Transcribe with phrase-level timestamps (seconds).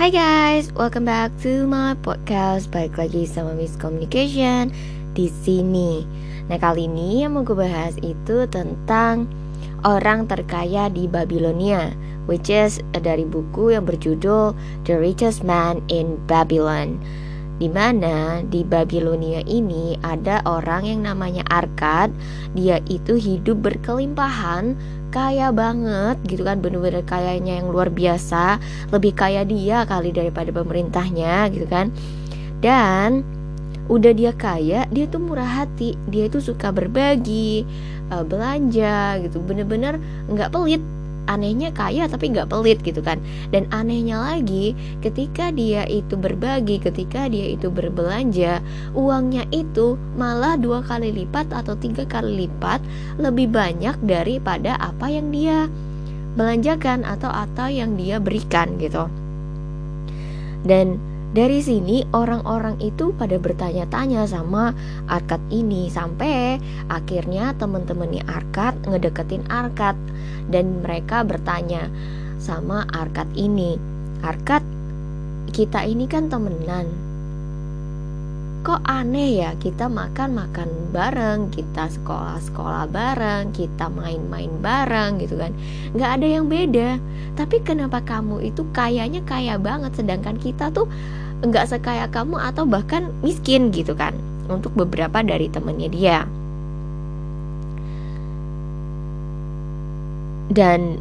[0.00, 2.72] Hai guys, welcome back to my podcast.
[2.72, 4.72] Balik lagi sama Miss Communication
[5.12, 6.08] di sini.
[6.48, 9.28] Nah kali ini yang mau gue bahas itu tentang
[9.84, 11.92] orang terkaya di Babilonia,
[12.24, 14.56] which is dari buku yang berjudul
[14.88, 16.96] The Richest Man in Babylon.
[17.60, 22.08] Di mana di Babilonia ini ada orang yang namanya Arkad.
[22.56, 24.80] Dia itu hidup berkelimpahan,
[25.10, 28.62] kaya banget gitu kan, bener-bener kayanya yang luar biasa,
[28.94, 31.90] lebih kaya dia kali daripada pemerintahnya gitu kan.
[32.62, 33.26] Dan
[33.90, 37.66] udah dia kaya, dia tuh murah hati, dia itu suka berbagi,
[38.14, 39.98] uh, belanja gitu, bener-bener
[40.30, 40.82] nggak pelit
[41.30, 43.22] anehnya kaya tapi nggak pelit gitu kan.
[43.54, 48.58] Dan anehnya lagi ketika dia itu berbagi ketika dia itu berbelanja
[48.98, 52.82] uangnya itu malah dua kali lipat atau tiga kali lipat
[53.22, 55.70] lebih banyak daripada apa yang dia
[56.34, 59.06] belanjakan atau atau yang dia berikan gitu.
[60.60, 64.74] Dan dari sini orang-orang itu pada bertanya-tanya sama
[65.06, 66.58] Arkad ini sampai
[66.90, 69.94] akhirnya temen-temennya Arkad ngedeketin Arkad
[70.50, 71.86] dan mereka bertanya
[72.42, 73.78] sama Arkad ini,
[74.20, 74.60] Arkad
[75.50, 76.90] kita ini kan temenan,
[78.66, 85.54] kok aneh ya kita makan-makan bareng, kita sekolah-sekolah bareng, kita main-main bareng gitu kan.
[85.94, 86.98] Nggak ada yang beda.
[87.40, 90.84] Tapi kenapa kamu itu kayaknya kaya banget Sedangkan kita tuh
[91.40, 94.12] nggak sekaya kamu atau bahkan miskin gitu kan
[94.50, 96.18] Untuk beberapa dari temennya dia
[100.50, 100.98] Dan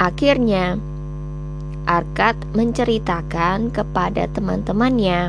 [0.00, 0.80] akhirnya
[1.84, 5.28] Arkad menceritakan kepada teman-temannya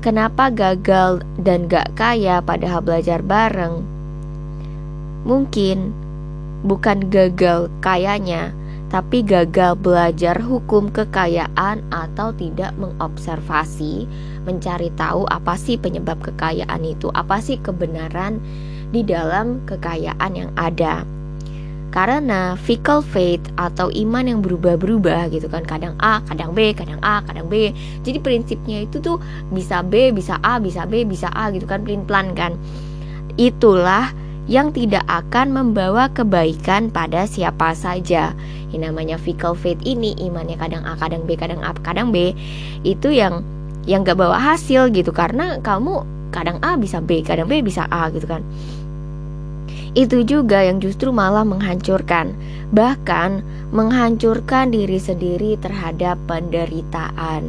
[0.00, 3.84] Kenapa gagal dan gak kaya padahal belajar bareng.
[5.28, 5.92] Mungkin
[6.64, 8.56] bukan gagal kayanya
[8.88, 14.08] Tapi gagal belajar hukum kekayaan atau tidak mengobservasi
[14.48, 18.40] Mencari tahu apa sih penyebab kekayaan itu Apa sih kebenaran
[18.94, 21.04] di dalam kekayaan yang ada
[21.96, 25.64] karena fickle faith atau iman yang berubah-berubah gitu kan.
[25.64, 27.72] Kadang A kadang B kadang A kadang B.
[28.04, 29.16] Jadi prinsipnya itu tuh
[29.48, 32.52] bisa B bisa A bisa B bisa A gitu kan pelin pelan kan.
[33.40, 34.12] Itulah
[34.44, 38.36] yang tidak akan membawa kebaikan pada siapa saja.
[38.76, 42.36] Yang namanya fickle faith ini imannya kadang A kadang B kadang A kadang B
[42.84, 43.40] itu yang
[43.88, 45.16] yang gak bawa hasil gitu.
[45.16, 48.44] Karena kamu kadang A bisa B kadang B bisa A gitu kan
[49.96, 52.36] itu juga yang justru malah menghancurkan,
[52.68, 53.40] bahkan
[53.72, 57.48] menghancurkan diri sendiri terhadap penderitaan.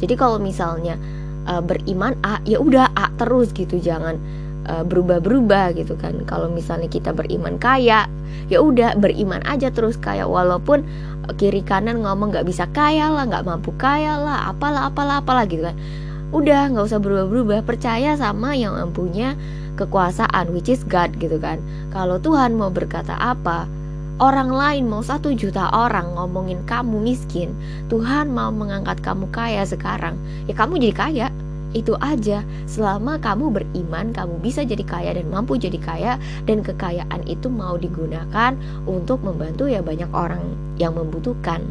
[0.00, 0.96] Jadi kalau misalnya
[1.44, 4.16] uh, beriman A, ya udah A terus gitu, jangan
[4.64, 6.24] uh, berubah-berubah gitu kan.
[6.24, 8.08] Kalau misalnya kita beriman kaya,
[8.48, 10.88] ya udah beriman aja terus kaya walaupun
[11.36, 15.68] kiri kanan ngomong nggak bisa kaya lah, nggak mampu kaya lah, apalah apalah apalah gitu
[15.68, 15.76] kan.
[16.32, 19.36] Udah nggak usah berubah-berubah, percaya sama yang mempunyai
[19.74, 21.58] kekuasaan which is God gitu kan.
[21.90, 23.66] Kalau Tuhan mau berkata apa
[24.22, 27.50] orang lain mau satu juta orang ngomongin kamu miskin
[27.90, 30.14] Tuhan mau mengangkat kamu kaya sekarang
[30.46, 31.28] ya kamu jadi kaya.
[31.74, 32.46] Itu aja.
[32.70, 37.74] Selama kamu beriman kamu bisa jadi kaya dan mampu jadi kaya dan kekayaan itu mau
[37.74, 38.54] digunakan
[38.86, 41.66] untuk membantu ya banyak orang yang membutuhkan.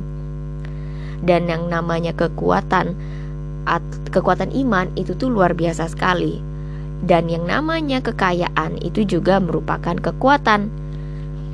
[1.23, 2.99] Dan yang namanya kekuatan
[4.11, 6.43] kekuatan iman itu tuh luar biasa sekali
[7.03, 10.71] dan yang namanya kekayaan itu juga merupakan kekuatan.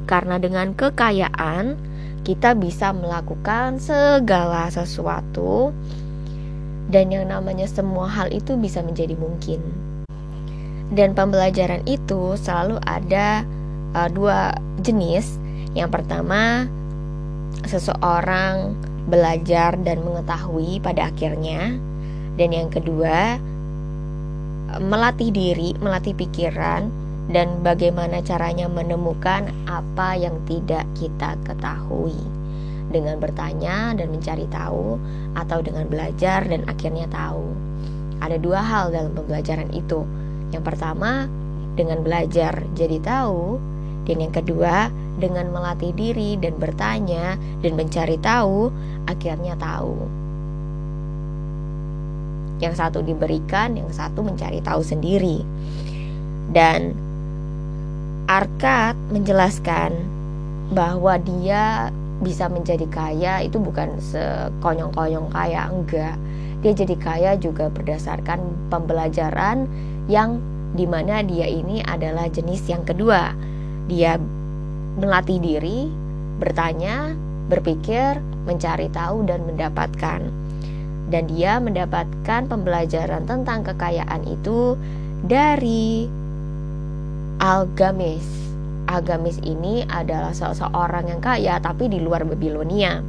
[0.05, 1.77] Karena dengan kekayaan
[2.21, 5.73] kita bisa melakukan segala sesuatu
[6.89, 9.61] dan yang namanya semua hal itu bisa menjadi mungkin.
[10.89, 13.45] Dan pembelajaran itu selalu ada
[13.93, 15.37] uh, dua jenis.
[15.77, 16.65] Yang pertama,
[17.69, 18.73] seseorang
[19.05, 21.77] belajar dan mengetahui pada akhirnya,
[22.41, 23.37] dan yang kedua,
[24.77, 26.93] melatih diri, melatih pikiran,
[27.29, 32.17] dan bagaimana caranya menemukan apa yang tidak kita ketahui
[32.89, 34.97] dengan bertanya dan mencari tahu,
[35.37, 37.45] atau dengan belajar dan akhirnya tahu.
[38.19, 40.03] Ada dua hal dalam pembelajaran itu.
[40.49, 41.29] Yang pertama,
[41.77, 43.61] dengan belajar jadi tahu,
[44.09, 44.89] dan yang kedua,
[45.21, 48.73] dengan melatih diri dan bertanya dan mencari tahu,
[49.05, 50.09] akhirnya tahu.
[52.59, 55.43] Yang satu diberikan, yang satu mencari tahu sendiri.
[56.51, 56.95] Dan
[58.29, 59.95] Arkad menjelaskan
[60.69, 61.89] bahwa dia
[62.19, 66.19] bisa menjadi kaya itu bukan sekonyong-konyong kaya, enggak.
[66.59, 69.65] Dia jadi kaya juga berdasarkan pembelajaran
[70.11, 70.37] yang
[70.75, 73.33] di mana dia ini adalah jenis yang kedua.
[73.89, 74.19] Dia
[74.99, 75.89] melatih diri,
[76.37, 77.15] bertanya,
[77.49, 80.21] berpikir, mencari tahu dan mendapatkan.
[81.09, 84.77] Dan dia mendapatkan pembelajaran tentang kekayaan itu
[85.25, 86.05] dari
[87.41, 88.25] Algamis.
[88.89, 93.01] Algamis ini adalah seseorang yang kaya tapi di luar Babilonia.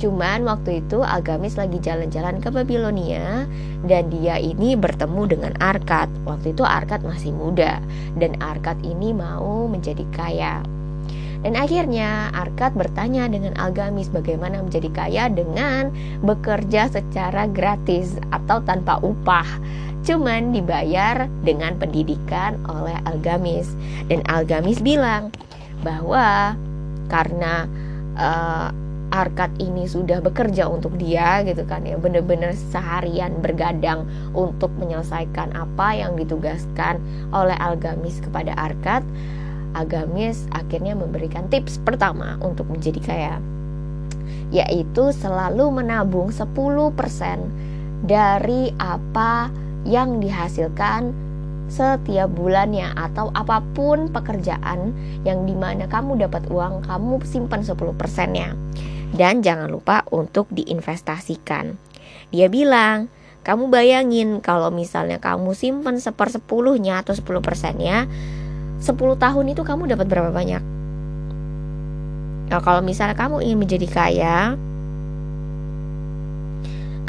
[0.00, 3.44] Cuman waktu itu Algamis lagi jalan-jalan ke Babilonia
[3.84, 6.08] dan dia ini bertemu dengan Arkad.
[6.24, 7.84] Waktu itu Arkad masih muda
[8.16, 10.64] dan Arkad ini mau menjadi kaya.
[11.40, 15.88] Dan akhirnya Arkad bertanya dengan Algamis bagaimana menjadi kaya dengan
[16.20, 19.48] bekerja secara gratis atau tanpa upah.
[20.04, 23.72] Cuman dibayar dengan pendidikan oleh Algamis.
[24.08, 25.32] Dan Algamis bilang
[25.80, 26.56] bahwa
[27.08, 27.64] karena
[28.20, 28.68] uh,
[29.10, 34.06] Arkad ini sudah bekerja untuk dia gitu kan ya bener-bener seharian bergadang
[34.38, 37.02] untuk menyelesaikan apa yang ditugaskan
[37.34, 39.02] oleh Algamis kepada Arkad
[39.74, 43.34] agamis akhirnya memberikan tips pertama untuk menjadi kaya
[44.50, 46.50] yaitu selalu menabung 10%
[48.02, 49.50] dari apa
[49.86, 51.14] yang dihasilkan
[51.70, 54.90] setiap bulannya atau apa pun pekerjaan
[55.22, 57.94] yang di mana kamu dapat uang kamu simpan 10%
[58.34, 58.58] nya
[59.14, 61.78] dan jangan lupa untuk diinvestasikan.
[62.30, 63.10] Dia bilang
[63.42, 67.40] kamu bayangin kalau misalnya kamu simpan sepersepuluhnya atau 10%
[67.80, 68.06] nya
[68.80, 70.62] 10 tahun itu kamu dapat berapa banyak?
[72.50, 74.58] Nah, kalau misalnya kamu ingin menjadi kaya,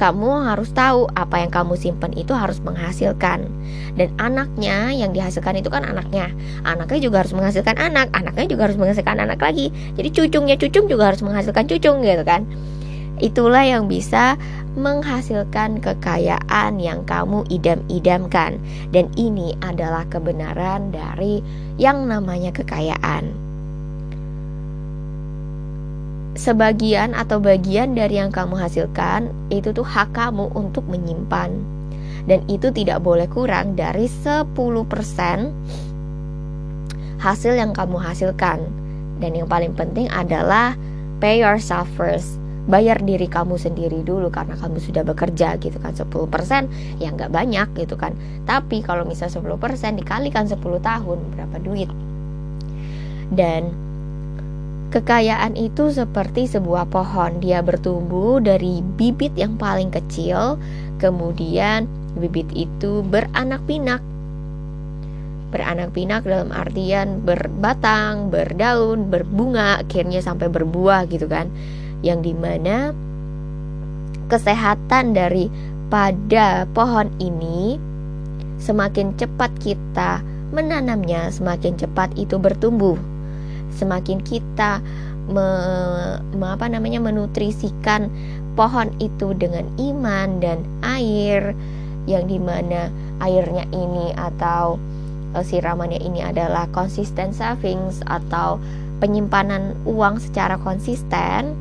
[0.02, 3.46] kamu harus tahu apa yang kamu simpan itu harus menghasilkan.
[3.94, 6.34] Dan anaknya yang dihasilkan itu kan anaknya.
[6.66, 9.70] Anaknya juga harus menghasilkan anak, anaknya juga harus menghasilkan anak lagi.
[9.94, 12.50] Jadi cucungnya cucung juga harus menghasilkan cucung gitu kan.
[13.22, 14.34] Itulah yang bisa
[14.74, 18.58] menghasilkan kekayaan yang kamu idam-idamkan,
[18.90, 21.46] dan ini adalah kebenaran dari
[21.78, 23.30] yang namanya kekayaan.
[26.34, 31.54] Sebagian atau bagian dari yang kamu hasilkan itu tuh hak kamu untuk menyimpan,
[32.26, 34.50] dan itu tidak boleh kurang dari 10%
[37.22, 38.66] hasil yang kamu hasilkan.
[39.22, 40.74] Dan yang paling penting adalah
[41.22, 45.94] pay yourself first bayar diri kamu sendiri dulu karena kamu sudah bekerja gitu kan.
[45.94, 48.14] 10% ya nggak banyak gitu kan.
[48.46, 51.90] Tapi kalau misal 10% dikalikan 10 tahun berapa duit?
[53.32, 53.72] Dan
[54.92, 57.40] kekayaan itu seperti sebuah pohon.
[57.40, 60.60] Dia bertumbuh dari bibit yang paling kecil
[61.02, 64.04] kemudian bibit itu beranak pinak.
[65.52, 71.52] Beranak pinak dalam artian berbatang, berdaun, berbunga, akhirnya sampai berbuah gitu kan
[72.02, 72.94] yang di mana
[74.30, 75.50] kesehatan dari
[75.92, 77.76] pada pohon ini
[78.62, 83.00] semakin cepat kita menanamnya semakin cepat itu bertumbuh.
[83.72, 84.84] Semakin kita
[85.32, 85.48] me,
[86.36, 88.12] me, apa namanya menutrisikan
[88.60, 91.56] pohon itu dengan iman dan air
[92.04, 92.92] yang di mana
[93.24, 94.76] airnya ini atau
[95.32, 98.60] uh, siramannya ini adalah consistent savings atau
[99.00, 101.56] penyimpanan uang secara konsisten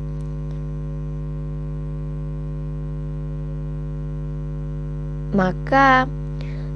[5.31, 6.07] maka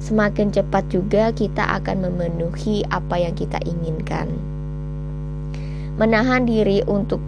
[0.00, 4.32] semakin cepat juga kita akan memenuhi apa yang kita inginkan.
[5.96, 7.20] Menahan diri untuk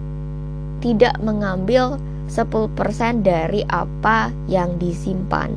[0.85, 1.97] tidak mengambil
[2.29, 5.51] 10% dari apa yang disimpan.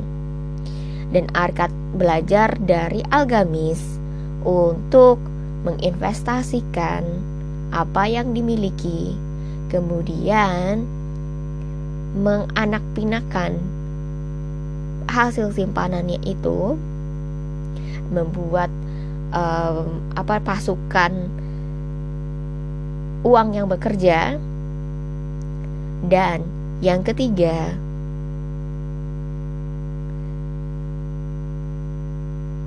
[1.12, 4.00] Dan Arkad belajar dari Algamis
[4.48, 5.20] untuk
[5.62, 7.04] menginvestasikan
[7.68, 9.12] apa yang dimiliki,
[9.68, 10.88] kemudian
[12.16, 13.81] menganakpinakan
[15.12, 16.80] hasil simpanannya itu
[18.08, 18.72] membuat
[19.36, 21.12] um, apa pasukan
[23.20, 24.40] uang yang bekerja
[26.08, 26.40] dan
[26.80, 27.76] yang ketiga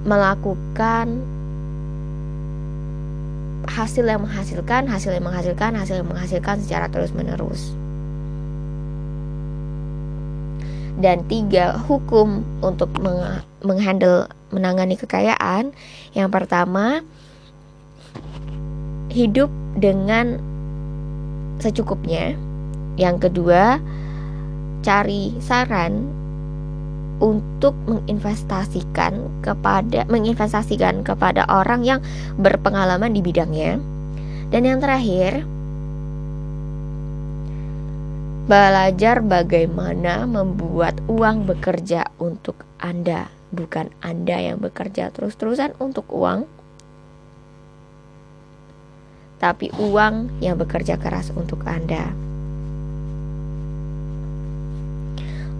[0.05, 1.25] melakukan
[3.65, 7.73] hasil yang menghasilkan, hasil yang menghasilkan, hasil yang menghasilkan secara terus-menerus.
[10.99, 15.75] Dan tiga hukum untuk meng menghandle menangani kekayaan.
[16.15, 17.03] Yang pertama,
[19.11, 20.39] hidup dengan
[21.59, 22.35] secukupnya.
[22.95, 23.83] Yang kedua,
[24.85, 26.07] cari saran
[27.19, 31.99] untuk menginvestasikan kepada menginvestasikan kepada orang yang
[32.39, 33.79] berpengalaman di bidangnya.
[34.51, 35.47] Dan yang terakhir,
[38.45, 46.45] Belajar bagaimana membuat uang bekerja untuk Anda, bukan Anda yang bekerja terus-terusan untuk uang,
[49.41, 52.13] tapi uang yang bekerja keras untuk Anda.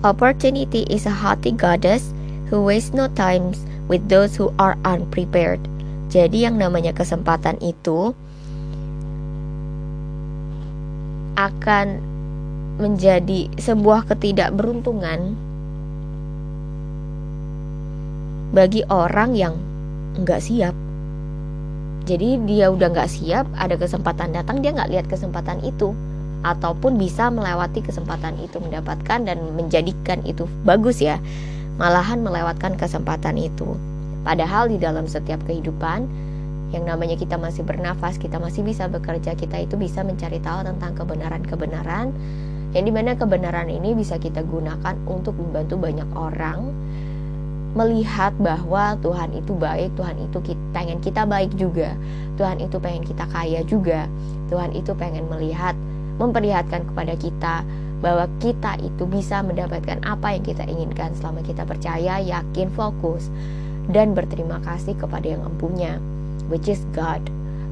[0.06, 2.14] Opportunity is a haughty goddess
[2.54, 3.58] who wastes no time
[3.90, 5.58] with those who are unprepared.
[6.14, 8.14] Jadi yang namanya kesempatan itu
[11.34, 12.14] akan
[12.76, 15.36] menjadi sebuah ketidakberuntungan
[18.52, 19.56] bagi orang yang
[20.20, 20.76] nggak siap.
[22.06, 25.96] Jadi dia udah nggak siap, ada kesempatan datang dia nggak lihat kesempatan itu.
[26.46, 31.18] Ataupun bisa melewati kesempatan itu mendapatkan dan menjadikan itu bagus ya.
[31.82, 33.74] Malahan melewatkan kesempatan itu.
[34.22, 36.06] Padahal di dalam setiap kehidupan
[36.74, 40.92] yang namanya kita masih bernafas kita masih bisa bekerja kita itu bisa mencari tahu tentang
[40.98, 42.12] kebenaran-kebenaran
[42.76, 46.76] yang di mana kebenaran ini bisa kita gunakan untuk membantu banyak orang
[47.76, 50.38] melihat bahwa Tuhan itu baik, Tuhan itu
[50.72, 51.96] pengen kita baik juga,
[52.40, 54.08] Tuhan itu pengen kita kaya juga,
[54.48, 55.76] Tuhan itu pengen melihat
[56.20, 57.56] memperlihatkan kepada kita
[58.00, 63.28] bahwa kita itu bisa mendapatkan apa yang kita inginkan selama kita percaya, yakin, fokus,
[63.92, 66.00] dan berterima kasih kepada yang empunya,
[66.48, 67.24] which is God.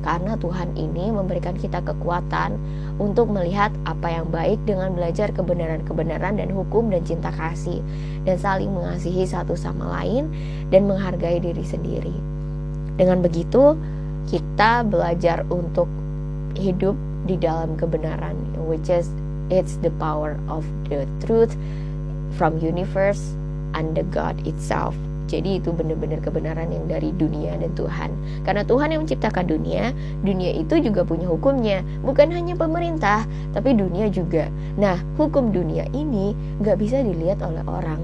[0.03, 2.60] Karena Tuhan ini memberikan kita kekuatan
[3.00, 7.79] untuk melihat apa yang baik dengan belajar kebenaran-kebenaran dan hukum dan cinta kasih
[8.27, 10.27] dan saling mengasihi satu sama lain
[10.69, 12.13] dan menghargai diri sendiri.
[13.00, 13.79] Dengan begitu,
[14.27, 15.88] kita belajar untuk
[16.60, 16.93] hidup
[17.24, 18.36] di dalam kebenaran
[18.67, 19.07] which is
[19.48, 21.55] it's the power of the truth
[22.36, 23.36] from universe
[23.74, 24.95] and the God itself
[25.27, 28.12] jadi itu benar-benar kebenaran yang dari dunia dan Tuhan.
[28.44, 31.82] Karena Tuhan yang menciptakan dunia dunia itu juga punya hukumnya.
[32.03, 33.25] Bukan hanya pemerintah
[33.56, 34.51] tapi dunia juga.
[34.75, 38.01] Nah hukum dunia ini nggak bisa dilihat oleh orang.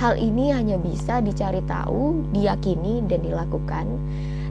[0.00, 3.86] Hal ini hanya bisa dicari tahu diyakini dan dilakukan.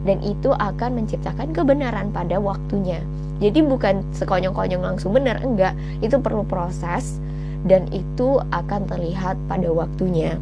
[0.01, 3.01] Dan itu akan menciptakan kebenaran pada waktunya.
[3.41, 5.73] Jadi bukan sekonyong-konyong langsung benar, enggak.
[6.01, 7.17] Itu perlu proses
[7.65, 10.37] dan itu akan terlihat pada waktunya.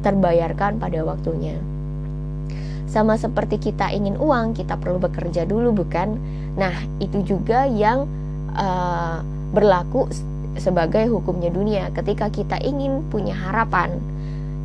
[0.00, 1.56] Terbayarkan pada waktunya.
[2.90, 6.18] Sama seperti kita ingin uang, kita perlu bekerja dulu, bukan?
[6.58, 8.10] Nah, itu juga yang
[8.56, 9.22] uh,
[9.54, 10.10] berlaku
[10.58, 11.94] sebagai hukumnya dunia.
[11.94, 13.94] Ketika kita ingin punya harapan,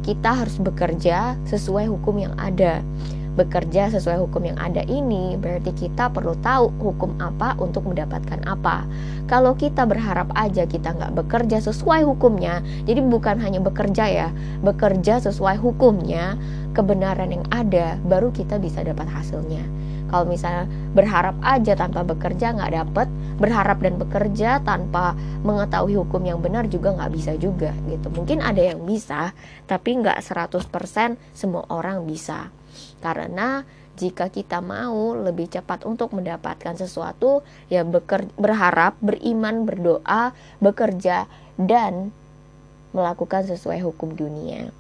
[0.01, 2.81] kita harus bekerja sesuai hukum yang ada
[3.35, 8.87] bekerja sesuai hukum yang ada ini, berarti kita perlu tahu hukum apa untuk mendapatkan apa.
[9.27, 14.29] Kalau kita berharap aja kita nggak bekerja sesuai hukumnya, jadi bukan hanya bekerja ya,
[14.63, 16.39] bekerja sesuai hukumnya,
[16.71, 19.63] kebenaran yang ada, baru kita bisa dapat hasilnya.
[20.05, 23.07] Kalau misalnya berharap aja tanpa bekerja nggak dapet,
[23.41, 28.13] berharap dan bekerja tanpa mengetahui hukum yang benar juga nggak bisa juga gitu.
[28.13, 29.33] Mungkin ada yang bisa,
[29.65, 32.53] tapi nggak 100% semua orang bisa.
[32.99, 33.63] Karena
[33.95, 37.87] jika kita mau lebih cepat untuk mendapatkan sesuatu, ya
[38.35, 42.11] berharap, beriman, berdoa, bekerja, dan
[42.91, 44.71] melakukan sesuai hukum dunia.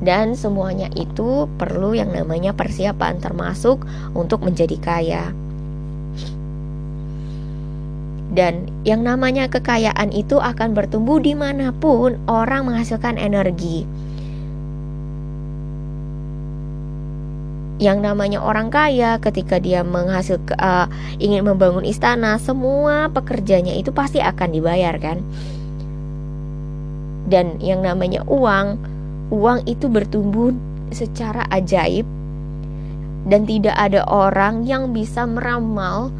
[0.00, 5.24] Dan semuanya itu perlu yang namanya persiapan, termasuk untuk menjadi kaya.
[8.36, 13.88] Dan yang namanya kekayaan itu akan bertumbuh di mana pun orang menghasilkan energi
[17.76, 20.88] yang namanya orang kaya ketika dia menghasilkan uh,
[21.20, 25.20] ingin membangun istana semua pekerjanya itu pasti akan dibayar kan?
[27.26, 28.80] Dan yang namanya uang
[29.28, 30.54] uang itu bertumbuh
[30.94, 32.06] secara ajaib
[33.26, 36.14] dan tidak ada orang yang bisa meramal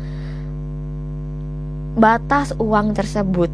[1.97, 3.49] batas uang tersebut.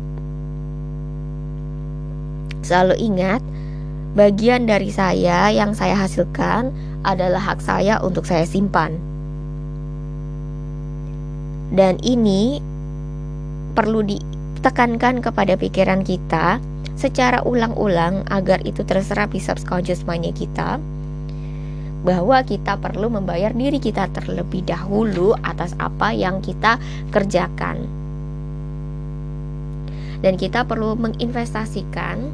[2.64, 3.42] Selalu ingat
[4.16, 8.98] bagian dari saya yang saya hasilkan adalah hak saya untuk saya simpan.
[11.72, 12.60] Dan ini
[13.72, 16.60] perlu ditekankan kepada pikiran kita
[16.94, 20.76] secara ulang-ulang agar itu terserap di subconscious mind kita
[22.02, 26.76] bahwa kita perlu membayar diri kita terlebih dahulu atas apa yang kita
[27.14, 27.86] kerjakan.
[30.22, 32.30] Dan kita perlu menginvestasikan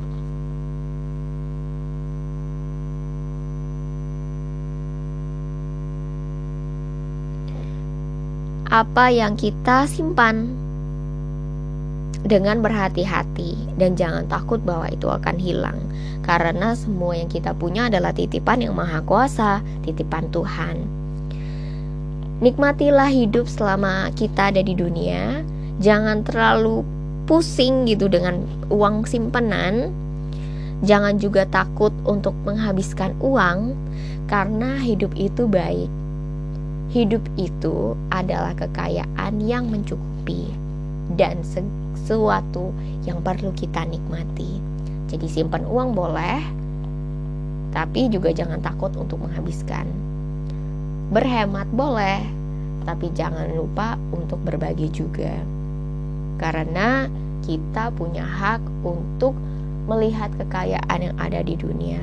[8.68, 10.52] apa yang kita simpan
[12.20, 15.80] dengan berhati-hati dan jangan takut bahwa itu akan hilang
[16.20, 20.84] karena semua yang kita punya adalah titipan yang maha kuasa, titipan Tuhan.
[22.44, 25.40] Nikmatilah hidup selama kita ada di dunia,
[25.80, 26.84] jangan terlalu
[27.24, 29.88] pusing gitu dengan uang simpanan.
[30.84, 33.72] Jangan juga takut untuk menghabiskan uang
[34.28, 35.88] karena hidup itu baik
[36.88, 40.48] Hidup itu adalah kekayaan yang mencukupi
[41.20, 42.72] dan sesuatu
[43.04, 44.56] yang perlu kita nikmati.
[45.12, 46.40] Jadi simpan uang boleh,
[47.76, 49.84] tapi juga jangan takut untuk menghabiskan.
[51.12, 52.24] Berhemat boleh,
[52.88, 55.36] tapi jangan lupa untuk berbagi juga.
[56.40, 57.04] Karena
[57.44, 59.36] kita punya hak untuk
[59.88, 61.98] melihat kekayaan yang ada di dunia.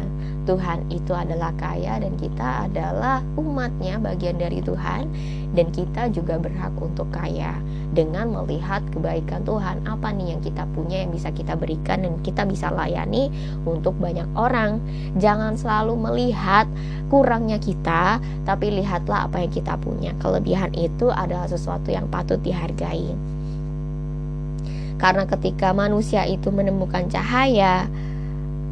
[0.46, 5.10] Tuhan itu adalah kaya dan kita adalah umatnya bagian dari Tuhan.
[5.56, 7.58] Dan kita juga berhak untuk kaya
[7.96, 9.88] dengan melihat kebaikan Tuhan.
[9.90, 13.34] Apa nih yang kita punya yang bisa kita berikan dan kita bisa layani
[13.66, 14.78] untuk banyak orang?
[15.18, 16.70] Jangan selalu melihat
[17.10, 20.14] kurangnya kita tapi lihatlah apa yang kita punya.
[20.22, 23.36] Kelebihan itu adalah sesuatu yang patut dihargai
[24.96, 27.88] karena ketika manusia itu menemukan cahaya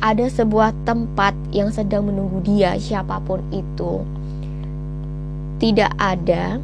[0.03, 4.03] ada sebuah tempat yang sedang menunggu dia, siapa pun itu.
[5.63, 6.59] Tidak ada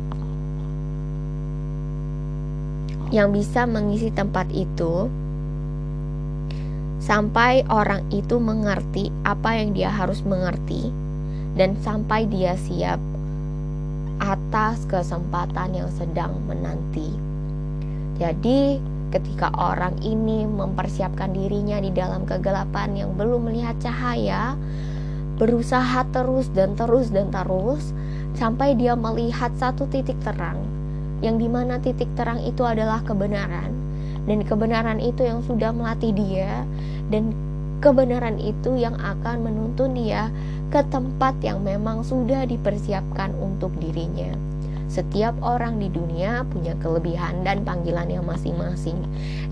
[3.16, 5.08] yang bisa mengisi tempat itu
[7.00, 10.92] sampai orang itu mengerti apa yang dia harus mengerti
[11.56, 13.00] dan sampai dia siap
[14.20, 17.16] atas kesempatan yang sedang menanti.
[18.20, 24.54] Jadi, ketika orang ini mempersiapkan dirinya di dalam kegelapan yang belum melihat cahaya,
[25.42, 27.94] berusaha terus dan terus dan terus
[28.38, 30.62] sampai dia melihat satu titik terang,
[31.26, 33.74] yang di mana titik terang itu adalah kebenaran,
[34.30, 36.64] dan kebenaran itu yang sudah melatih dia,
[37.10, 37.34] dan
[37.80, 40.28] kebenaran itu yang akan menuntun dia
[40.70, 44.36] ke tempat yang memang sudah dipersiapkan untuk dirinya.
[44.90, 48.98] Setiap orang di dunia punya kelebihan dan panggilan yang masing-masing,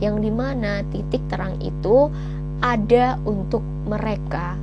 [0.02, 2.10] yang di mana titik terang itu
[2.66, 4.58] ada untuk mereka.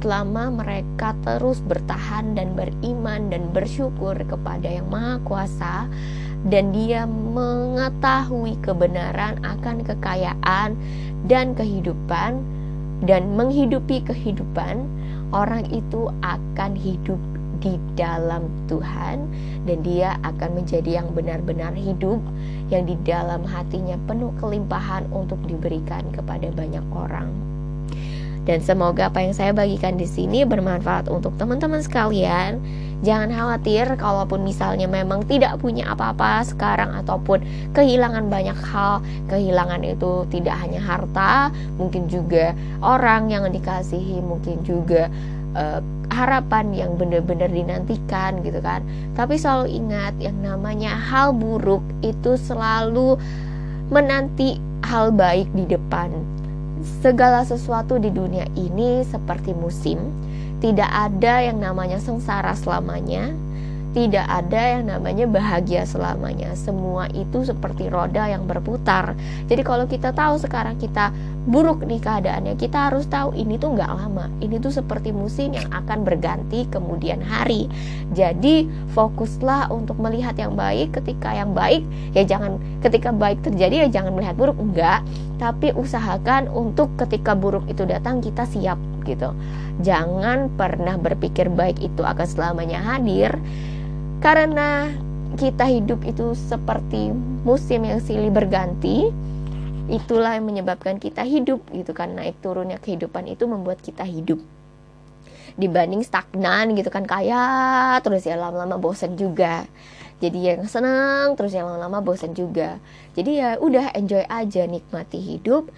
[0.00, 5.74] Selama mereka terus bertahan dan beriman dan bersyukur kepada Yang Maha Kuasa
[6.48, 10.72] dan dia mengetahui kebenaran akan kekayaan
[11.28, 12.40] dan kehidupan
[13.04, 14.88] dan menghidupi kehidupan
[15.36, 17.20] orang itu akan hidup
[17.60, 19.28] di dalam Tuhan
[19.68, 22.18] dan dia akan menjadi yang benar-benar hidup
[22.72, 27.28] yang di dalam hatinya penuh kelimpahan untuk diberikan kepada banyak orang.
[28.48, 32.56] Dan semoga apa yang saya bagikan di sini bermanfaat untuk teman-teman sekalian.
[33.00, 37.40] Jangan khawatir kalaupun misalnya memang tidak punya apa-apa sekarang ataupun
[37.76, 39.04] kehilangan banyak hal.
[39.28, 45.08] Kehilangan itu tidak hanya harta, mungkin juga orang yang dikasihi, mungkin juga
[45.56, 48.82] uh, harapan yang benar-benar dinantikan gitu kan.
[49.14, 53.16] Tapi selalu ingat yang namanya hal buruk itu selalu
[53.88, 56.10] menanti hal baik di depan.
[57.04, 60.00] Segala sesuatu di dunia ini seperti musim,
[60.60, 63.32] tidak ada yang namanya sengsara selamanya,
[63.90, 66.54] tidak ada yang namanya bahagia selamanya.
[66.54, 69.18] Semua itu seperti roda yang berputar.
[69.50, 71.10] Jadi kalau kita tahu sekarang kita
[71.48, 74.28] buruk nih keadaannya, kita harus tahu ini tuh nggak lama.
[74.44, 77.70] Ini tuh seperti musim yang akan berganti kemudian hari.
[78.12, 80.92] Jadi fokuslah untuk melihat yang baik.
[81.00, 81.80] Ketika yang baik
[82.12, 85.00] ya jangan ketika baik terjadi ya jangan melihat buruk enggak,
[85.40, 88.76] tapi usahakan untuk ketika buruk itu datang kita siap
[89.08, 89.32] gitu.
[89.80, 93.32] Jangan pernah berpikir baik itu akan selamanya hadir
[94.20, 94.92] karena
[95.40, 97.14] kita hidup itu seperti
[97.46, 99.08] musim yang silih berganti,
[99.88, 102.12] itulah yang menyebabkan kita hidup gitu kan.
[102.12, 104.42] Naik turunnya kehidupan itu membuat kita hidup.
[105.56, 109.64] Dibanding stagnan gitu kan kaya terus ya lama-lama bosan juga.
[110.20, 112.76] Jadi yang senang terus yang lama-lama bosan juga.
[113.16, 115.72] Jadi ya udah enjoy aja nikmati hidup,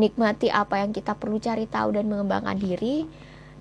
[0.00, 3.04] nikmati apa yang kita perlu cari tahu dan mengembangkan diri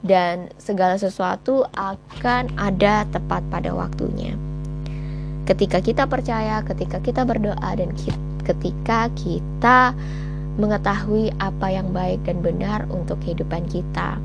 [0.02, 4.34] dan segala sesuatu akan ada tepat pada waktunya.
[5.46, 7.92] Ketika kita percaya, ketika kita berdoa, dan
[8.52, 9.96] ketika kita
[10.60, 14.20] mengetahui apa yang baik dan benar untuk kehidupan kita,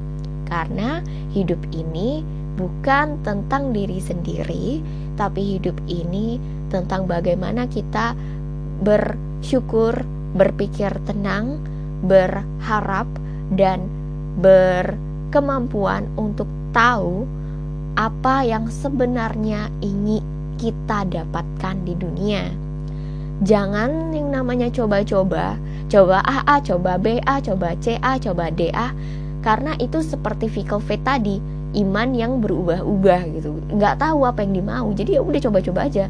[0.50, 2.26] karena hidup ini
[2.58, 4.82] bukan tentang diri sendiri,
[5.14, 8.18] tapi hidup ini tentang bagaimana kita
[8.82, 10.02] bersyukur,
[10.34, 11.62] berpikir tenang,
[12.02, 13.06] berharap,
[13.54, 13.86] dan
[14.42, 14.98] ber
[15.30, 17.24] kemampuan untuk tahu
[17.96, 20.20] apa yang sebenarnya ingin
[20.58, 22.65] kita dapatkan di dunia.
[23.44, 25.60] Jangan yang namanya coba-coba,
[25.92, 28.96] coba A, A, coba B, A, coba C, A, coba D, A,
[29.44, 31.36] karena itu seperti fickle fate tadi,
[31.76, 33.60] iman yang berubah-ubah gitu.
[33.76, 36.08] Nggak tahu apa yang dimau, jadi ya udah coba-coba aja.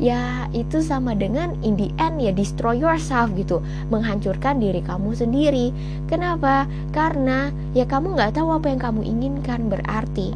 [0.00, 3.60] Ya itu sama dengan in the end ya destroy yourself gitu.
[3.92, 5.70] Menghancurkan diri kamu sendiri.
[6.08, 6.64] Kenapa?
[6.96, 10.32] Karena ya kamu nggak tahu apa yang kamu inginkan berarti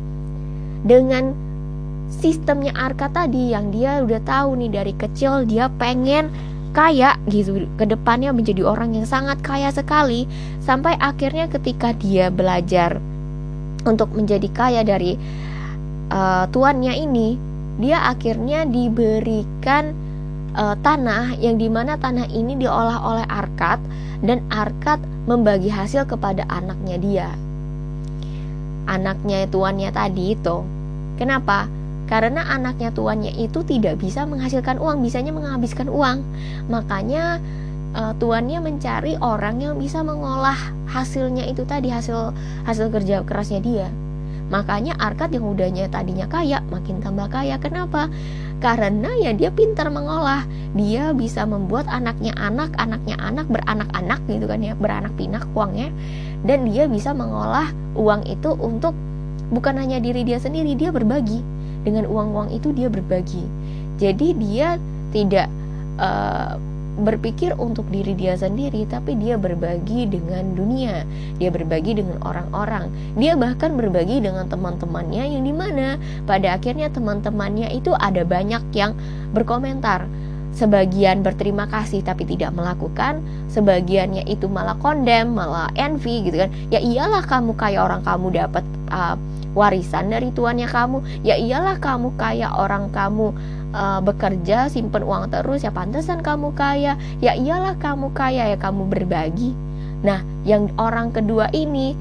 [0.86, 1.34] dengan
[2.08, 6.30] sistemnya Arka tadi yang dia udah tahu nih dari kecil dia pengen
[6.76, 7.64] kaya gitu.
[7.80, 10.28] Ke depannya menjadi orang yang sangat kaya sekali.
[10.60, 13.00] Sampai akhirnya ketika dia belajar
[13.86, 15.14] untuk menjadi kaya dari
[16.10, 17.38] uh, tuannya ini
[17.76, 19.92] dia akhirnya diberikan
[20.56, 23.80] uh, tanah yang di mana tanah ini diolah oleh Arkad
[24.24, 27.28] dan Arkad membagi hasil kepada anaknya dia.
[28.86, 30.62] Anaknya tuannya tadi itu.
[31.16, 31.66] Kenapa
[32.06, 36.22] karena anaknya tuannya itu tidak bisa menghasilkan uang, bisanya menghabiskan uang.
[36.70, 37.42] Makanya
[37.98, 42.30] uh, tuannya mencari orang yang bisa mengolah hasilnya itu tadi hasil
[42.62, 43.88] hasil kerja kerasnya dia.
[44.46, 47.58] Makanya Arkad yang udahnya tadinya kaya makin tambah kaya.
[47.58, 48.06] Kenapa?
[48.62, 50.46] Karena ya dia pintar mengolah.
[50.78, 55.90] Dia bisa membuat anaknya anak, anaknya anak beranak-anak gitu kan ya, beranak pinak uangnya.
[56.46, 58.94] Dan dia bisa mengolah uang itu untuk
[59.50, 63.46] bukan hanya diri dia sendiri, dia berbagi dengan uang-uang itu dia berbagi.
[64.02, 64.74] Jadi dia
[65.14, 65.46] tidak
[66.02, 66.58] uh,
[66.96, 71.06] berpikir untuk diri dia sendiri tapi dia berbagi dengan dunia.
[71.38, 72.90] Dia berbagi dengan orang-orang.
[73.14, 78.96] Dia bahkan berbagi dengan teman-temannya yang di mana pada akhirnya teman-temannya itu ada banyak yang
[79.30, 80.08] berkomentar
[80.56, 83.20] sebagian berterima kasih tapi tidak melakukan,
[83.52, 86.50] sebagiannya itu malah kondem, malah envy gitu kan.
[86.72, 89.20] Ya iyalah kamu kayak orang kamu dapat uh,
[89.52, 91.04] warisan dari tuannya kamu.
[91.20, 93.36] Ya iyalah kamu kaya orang kamu
[93.76, 96.96] uh, bekerja simpen uang terus ya pantesan kamu kaya.
[97.20, 99.52] Ya iyalah kamu kaya ya kamu berbagi.
[100.00, 101.92] Nah yang orang kedua ini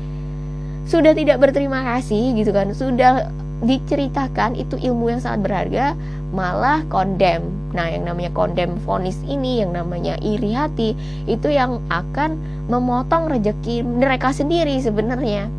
[0.87, 2.71] sudah tidak berterima kasih gitu kan.
[2.71, 3.27] Sudah
[3.63, 5.85] diceritakan itu ilmu yang sangat berharga
[6.33, 7.43] malah kondem
[7.75, 10.95] nah yang namanya kondem vonis ini yang namanya iri hati
[11.27, 12.39] itu yang akan
[12.71, 15.51] memotong rejeki mereka sendiri sebenarnya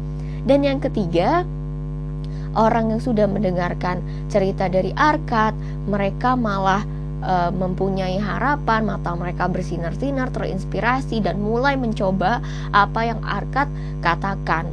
[0.47, 1.45] dan yang ketiga
[2.57, 4.01] orang yang sudah mendengarkan
[4.33, 5.53] cerita dari Arkad,
[5.87, 6.83] mereka malah
[7.21, 12.41] e, mempunyai harapan, mata mereka bersinar-sinar, terinspirasi dan mulai mencoba
[12.73, 13.69] apa yang Arkad
[14.01, 14.67] katakan.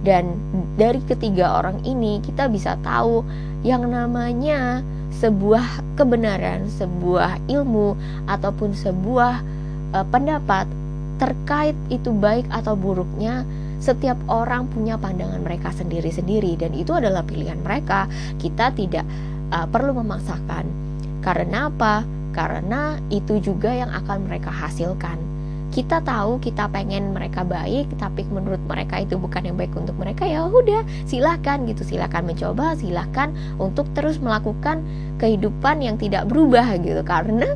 [0.00, 0.36] Dan
[0.80, 3.20] dari ketiga orang ini kita bisa tahu
[3.62, 4.80] yang namanya
[5.18, 7.98] sebuah kebenaran, sebuah ilmu
[8.30, 9.42] ataupun sebuah
[9.90, 10.70] e, pendapat
[11.20, 13.44] terkait itu baik atau buruknya
[13.80, 18.04] setiap orang punya pandangan mereka sendiri-sendiri dan itu adalah pilihan mereka.
[18.36, 19.08] Kita tidak
[19.50, 20.68] uh, perlu memaksakan.
[21.24, 22.04] Karena apa?
[22.36, 25.16] Karena itu juga yang akan mereka hasilkan.
[25.70, 30.26] Kita tahu kita pengen mereka baik, tapi menurut mereka itu bukan yang baik untuk mereka
[30.26, 33.30] ya udah silahkan gitu, silahkan mencoba, silahkan
[33.62, 34.82] untuk terus melakukan
[35.22, 37.06] kehidupan yang tidak berubah gitu.
[37.06, 37.54] Karena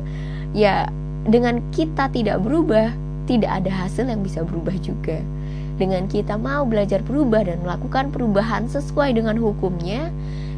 [0.55, 0.87] ya
[1.27, 2.95] dengan kita tidak berubah,
[3.27, 5.19] tidak ada hasil yang bisa berubah juga.
[5.75, 10.07] Dengan kita mau belajar berubah dan melakukan perubahan sesuai dengan hukumnya,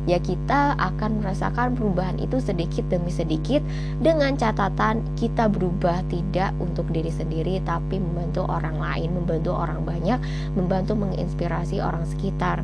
[0.08, 3.60] ya kita akan merasakan perubahan itu sedikit demi sedikit
[4.00, 10.18] dengan catatan kita berubah tidak untuk diri sendiri tapi membantu orang lain, membantu orang banyak,
[10.56, 12.64] membantu menginspirasi orang sekitar.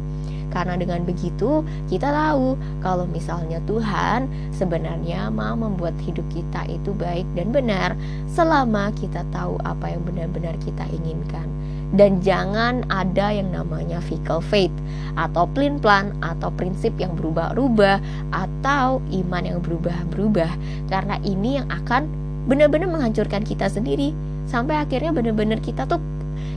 [0.55, 7.25] Karena dengan begitu kita tahu kalau misalnya Tuhan sebenarnya mau membuat hidup kita itu baik
[7.33, 7.97] dan benar
[8.29, 11.49] selama kita tahu apa yang benar-benar kita inginkan
[11.93, 14.73] dan jangan ada yang namanya fickle faith
[15.13, 18.01] atau plain plan atau prinsip yang berubah-ubah
[18.33, 20.51] atau iman yang berubah-berubah.
[20.89, 22.09] Karena ini yang akan
[22.49, 24.11] benar-benar menghancurkan kita sendiri.
[24.49, 26.01] Sampai akhirnya benar-benar kita tuh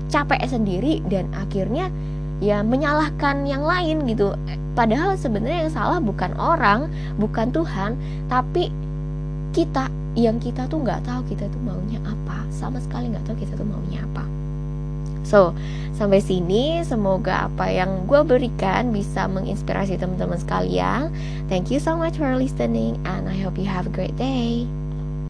[0.09, 1.93] capek sendiri dan akhirnya
[2.41, 4.33] ya menyalahkan yang lain gitu.
[4.73, 6.89] Padahal sebenarnya yang salah bukan orang
[7.21, 7.95] bukan Tuhan
[8.33, 8.73] tapi
[9.53, 9.93] kita.
[10.17, 12.49] Yang kita tuh nggak tahu kita tuh maunya apa.
[12.49, 14.36] Sama sekali nggak tahu kita tuh maunya apa
[15.27, 15.51] So,
[15.99, 21.11] sampai sini semoga apa yang gue berikan bisa menginspirasi teman-teman sekalian.
[21.51, 24.71] Thank you so much for listening and I hope you have a great day.